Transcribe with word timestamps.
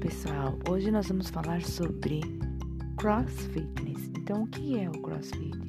pessoal! 0.00 0.58
Hoje 0.70 0.90
nós 0.90 1.08
vamos 1.08 1.28
falar 1.28 1.60
sobre 1.60 2.20
CrossFitness. 2.96 4.10
Então, 4.16 4.44
o 4.44 4.46
que 4.46 4.78
é 4.78 4.88
o 4.88 4.92
CrossFitness? 4.92 5.68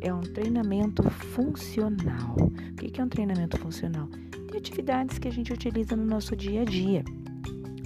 É 0.00 0.12
um 0.12 0.22
treinamento 0.22 1.08
funcional. 1.08 2.34
O 2.36 2.74
que 2.74 3.00
é 3.00 3.04
um 3.04 3.08
treinamento 3.08 3.56
funcional? 3.58 4.08
Tem 4.48 4.58
atividades 4.58 5.20
que 5.20 5.28
a 5.28 5.30
gente 5.30 5.52
utiliza 5.52 5.94
no 5.94 6.04
nosso 6.04 6.34
dia 6.34 6.62
a 6.62 6.64
dia. 6.64 7.04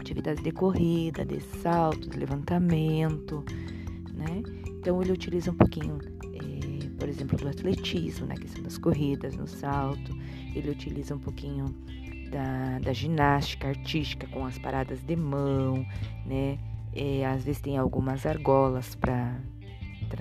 Atividades 0.00 0.42
de 0.42 0.50
corrida, 0.52 1.22
de 1.22 1.38
salto, 1.60 2.08
de 2.08 2.18
levantamento, 2.18 3.44
né? 4.14 4.42
Então, 4.78 5.02
ele 5.02 5.12
utiliza 5.12 5.50
um 5.50 5.56
pouquinho, 5.56 5.98
é, 6.32 6.88
por 6.98 7.10
exemplo, 7.10 7.36
do 7.36 7.46
atletismo, 7.46 8.26
na 8.26 8.34
né? 8.34 8.40
questão 8.40 8.62
das 8.62 8.78
corridas, 8.78 9.36
no 9.36 9.46
salto. 9.46 10.16
Ele 10.54 10.70
utiliza 10.70 11.14
um 11.14 11.18
pouquinho 11.18 11.66
da, 12.26 12.78
da 12.78 12.92
ginástica 12.92 13.68
artística 13.68 14.26
com 14.28 14.44
as 14.44 14.58
paradas 14.58 15.02
de 15.02 15.16
mão, 15.16 15.86
né? 16.24 16.58
É, 16.94 17.26
às 17.26 17.44
vezes 17.44 17.60
tem 17.60 17.76
algumas 17.76 18.24
argolas 18.24 18.94
para 18.94 19.38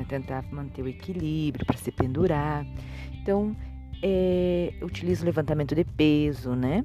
tentar 0.07 0.43
manter 0.51 0.81
o 0.81 0.87
equilíbrio, 0.87 1.65
para 1.65 1.77
se 1.77 1.91
pendurar. 1.91 2.65
Então, 3.13 3.55
é, 4.03 4.73
utiliza 4.81 5.23
o 5.23 5.25
levantamento 5.25 5.73
de 5.73 5.83
peso, 5.83 6.53
né? 6.53 6.83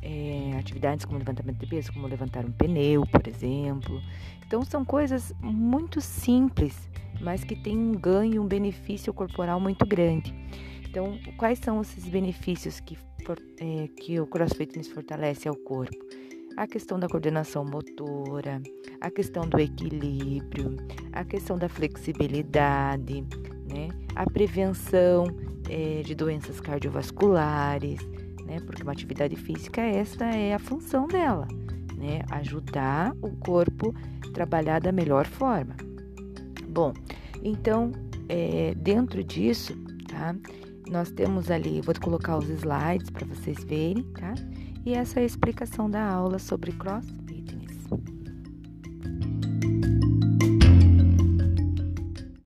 É, 0.00 0.52
atividades 0.58 1.04
como 1.04 1.18
levantamento 1.18 1.58
de 1.58 1.66
peso, 1.66 1.92
como 1.92 2.06
levantar 2.06 2.44
um 2.44 2.52
pneu, 2.52 3.04
por 3.06 3.26
exemplo. 3.26 4.00
Então, 4.46 4.62
são 4.62 4.84
coisas 4.84 5.32
muito 5.40 6.00
simples, 6.00 6.88
mas 7.20 7.42
que 7.42 7.56
têm 7.56 7.76
um 7.76 7.92
ganho, 7.92 8.42
um 8.42 8.46
benefício 8.46 9.12
corporal 9.12 9.58
muito 9.58 9.84
grande. 9.84 10.32
Então, 10.88 11.18
quais 11.36 11.58
são 11.58 11.82
esses 11.82 12.08
benefícios 12.08 12.80
que, 12.80 12.96
é, 13.32 13.88
que 13.88 14.20
o 14.20 14.26
CrossFit 14.26 14.76
nos 14.76 14.88
fortalece 14.88 15.48
ao 15.48 15.56
corpo? 15.56 15.96
A 16.56 16.66
questão 16.66 16.98
da 16.98 17.08
coordenação 17.08 17.64
motora, 17.64 18.62
a 19.00 19.10
questão 19.10 19.46
do 19.46 19.58
equilíbrio, 19.58 20.76
a 21.12 21.24
questão 21.24 21.58
da 21.58 21.68
flexibilidade, 21.68 23.22
né? 23.68 23.88
a 24.14 24.28
prevenção 24.28 25.26
é, 25.68 26.02
de 26.02 26.14
doenças 26.14 26.60
cardiovasculares, 26.60 28.00
né? 28.46 28.58
porque 28.64 28.82
uma 28.82 28.92
atividade 28.92 29.36
física, 29.36 29.82
esta 29.82 30.24
é 30.24 30.54
a 30.54 30.58
função 30.58 31.06
dela, 31.06 31.46
né? 31.96 32.20
ajudar 32.30 33.14
o 33.20 33.36
corpo 33.36 33.94
a 34.26 34.32
trabalhar 34.32 34.80
da 34.80 34.92
melhor 34.92 35.26
forma. 35.26 35.76
Bom, 36.68 36.92
então, 37.42 37.92
é, 38.28 38.74
dentro 38.74 39.22
disso, 39.22 39.74
tá? 40.08 40.34
Nós 40.90 41.10
temos 41.10 41.50
ali, 41.50 41.80
vou 41.80 41.94
colocar 42.00 42.38
os 42.38 42.48
slides 42.48 43.10
para 43.10 43.26
vocês 43.26 43.62
verem, 43.64 44.04
tá? 44.12 44.34
E 44.84 44.94
essa 44.94 45.18
é 45.20 45.22
a 45.22 45.26
explicação 45.26 45.90
da 45.90 46.04
aula 46.04 46.38
sobre 46.38 46.72
cross 46.72 47.06